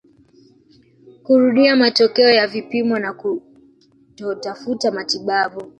[1.23, 5.67] kurudia matokeo ya vipimo na kutotafuta matibabu